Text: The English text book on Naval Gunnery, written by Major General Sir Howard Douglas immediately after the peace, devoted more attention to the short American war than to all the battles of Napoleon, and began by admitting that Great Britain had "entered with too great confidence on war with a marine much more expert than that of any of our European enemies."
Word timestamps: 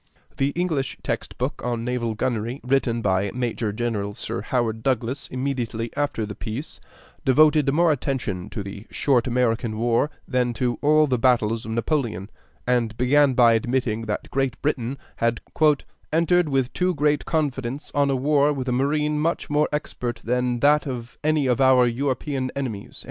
The 0.37 0.47
English 0.55 0.97
text 1.03 1.37
book 1.37 1.61
on 1.63 1.85
Naval 1.85 2.15
Gunnery, 2.15 2.59
written 2.63 3.03
by 3.03 3.29
Major 3.35 3.71
General 3.71 4.15
Sir 4.15 4.41
Howard 4.41 4.81
Douglas 4.81 5.27
immediately 5.27 5.91
after 5.95 6.25
the 6.25 6.33
peace, 6.33 6.79
devoted 7.23 7.71
more 7.71 7.91
attention 7.91 8.49
to 8.49 8.63
the 8.63 8.87
short 8.89 9.27
American 9.27 9.77
war 9.77 10.09
than 10.27 10.53
to 10.53 10.79
all 10.81 11.05
the 11.05 11.19
battles 11.19 11.65
of 11.67 11.71
Napoleon, 11.73 12.31
and 12.65 12.97
began 12.97 13.35
by 13.35 13.53
admitting 13.53 14.07
that 14.07 14.31
Great 14.31 14.59
Britain 14.63 14.97
had 15.17 15.39
"entered 16.11 16.49
with 16.49 16.73
too 16.73 16.95
great 16.95 17.25
confidence 17.25 17.91
on 17.93 18.23
war 18.23 18.51
with 18.51 18.67
a 18.67 18.71
marine 18.71 19.19
much 19.19 19.51
more 19.51 19.69
expert 19.71 20.19
than 20.23 20.61
that 20.61 20.87
of 20.87 21.19
any 21.23 21.45
of 21.45 21.61
our 21.61 21.85
European 21.85 22.49
enemies." 22.55 22.97